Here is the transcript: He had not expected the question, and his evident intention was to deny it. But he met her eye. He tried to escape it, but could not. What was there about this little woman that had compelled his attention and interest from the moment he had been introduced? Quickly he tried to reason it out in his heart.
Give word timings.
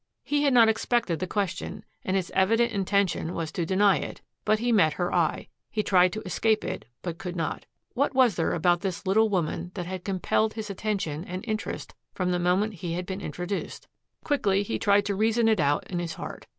He 0.23 0.41
had 0.41 0.51
not 0.55 0.67
expected 0.67 1.19
the 1.19 1.27
question, 1.27 1.85
and 2.03 2.15
his 2.15 2.31
evident 2.33 2.71
intention 2.71 3.35
was 3.35 3.51
to 3.51 3.67
deny 3.67 3.97
it. 3.97 4.19
But 4.45 4.57
he 4.57 4.71
met 4.71 4.93
her 4.93 5.13
eye. 5.13 5.47
He 5.69 5.83
tried 5.83 6.11
to 6.13 6.23
escape 6.23 6.63
it, 6.63 6.85
but 7.03 7.19
could 7.19 7.35
not. 7.35 7.67
What 7.93 8.15
was 8.15 8.33
there 8.35 8.53
about 8.55 8.81
this 8.81 9.05
little 9.05 9.29
woman 9.29 9.69
that 9.75 9.85
had 9.85 10.03
compelled 10.03 10.55
his 10.55 10.71
attention 10.71 11.23
and 11.25 11.45
interest 11.47 11.93
from 12.15 12.31
the 12.31 12.39
moment 12.39 12.73
he 12.81 12.93
had 12.93 13.05
been 13.05 13.21
introduced? 13.21 13.87
Quickly 14.23 14.63
he 14.63 14.79
tried 14.79 15.05
to 15.05 15.13
reason 15.13 15.47
it 15.47 15.59
out 15.59 15.85
in 15.87 15.99
his 15.99 16.15
heart. 16.15 16.47